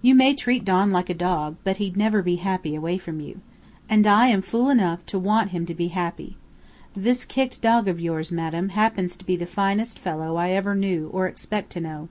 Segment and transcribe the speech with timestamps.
[0.00, 3.42] You may treat Don like a dog, but he'd never be happy away from you.
[3.90, 6.38] And I am fool enough to want him to be happy.
[6.94, 11.10] This kicked dog of yours, madame, happens to be the finest fellow I ever knew
[11.12, 12.08] or expect to know."